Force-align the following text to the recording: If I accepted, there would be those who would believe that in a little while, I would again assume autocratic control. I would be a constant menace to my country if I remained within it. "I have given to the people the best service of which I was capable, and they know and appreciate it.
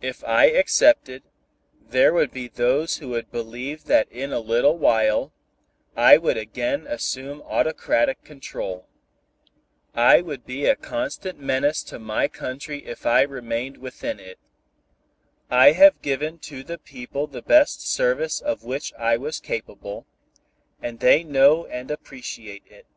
If 0.00 0.24
I 0.24 0.46
accepted, 0.46 1.22
there 1.80 2.12
would 2.12 2.32
be 2.32 2.48
those 2.48 2.96
who 2.96 3.10
would 3.10 3.30
believe 3.30 3.84
that 3.84 4.10
in 4.10 4.32
a 4.32 4.40
little 4.40 4.76
while, 4.76 5.32
I 5.94 6.16
would 6.16 6.36
again 6.36 6.88
assume 6.88 7.40
autocratic 7.42 8.24
control. 8.24 8.88
I 9.94 10.20
would 10.20 10.44
be 10.46 10.66
a 10.66 10.74
constant 10.74 11.38
menace 11.38 11.84
to 11.84 12.00
my 12.00 12.26
country 12.26 12.84
if 12.86 13.06
I 13.06 13.22
remained 13.22 13.76
within 13.76 14.18
it. 14.18 14.40
"I 15.48 15.70
have 15.70 16.02
given 16.02 16.40
to 16.50 16.64
the 16.64 16.78
people 16.78 17.28
the 17.28 17.40
best 17.40 17.86
service 17.86 18.40
of 18.40 18.64
which 18.64 18.92
I 18.94 19.16
was 19.16 19.38
capable, 19.38 20.08
and 20.82 20.98
they 20.98 21.22
know 21.22 21.66
and 21.66 21.88
appreciate 21.88 22.64
it. 22.66 22.88